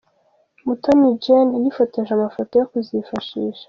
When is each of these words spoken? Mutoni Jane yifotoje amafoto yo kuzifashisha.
Mutoni 0.65 1.07
Jane 1.23 1.53
yifotoje 1.63 2.11
amafoto 2.13 2.53
yo 2.59 2.65
kuzifashisha. 2.71 3.59